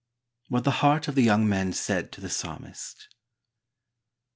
■WHAT 0.49 0.63
THE 0.63 0.71
HEART 0.71 1.07
OF 1.09 1.13
THE 1.13 1.21
YOUNG 1.21 1.47
MAN 1.47 1.73
SAID 1.73 2.11
TO 2.11 2.21
THE 2.21 2.29
PSALMIST. 2.29 3.07